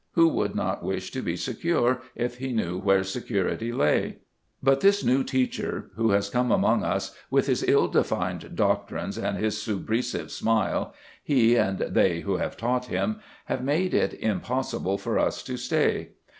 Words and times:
Who 0.13 0.29
would 0.29 0.55
not 0.55 0.81
wish 0.81 1.11
to 1.11 1.21
be 1.21 1.35
secure 1.37 2.01
if 2.15 2.39
he 2.39 2.53
knew 2.53 2.79
where 2.79 3.03
security 3.03 3.71
lay? 3.71 4.17
But 4.63 4.81
this 4.81 5.03
new 5.03 5.23
teacher, 5.23 5.91
who 5.95 6.09
has 6.09 6.27
come 6.31 6.51
among 6.51 6.83
us 6.83 7.15
with 7.29 7.45
his 7.45 7.61
ill 7.67 7.87
defined 7.87 8.55
doctrines 8.55 9.15
and 9.15 9.37
his 9.37 9.61
subrisive 9.61 10.31
smile, 10.31 10.95
he 11.23 11.55
and 11.55 11.77
they 11.77 12.21
who 12.21 12.37
have 12.37 12.57
taught 12.57 12.85
him, 12.87 13.19
have 13.45 13.63
made 13.63 13.93
it 13.93 14.15
impossible 14.15 14.97
for 14.97 15.19
us 15.19 15.43
to 15.43 15.55
stay. 15.55 16.13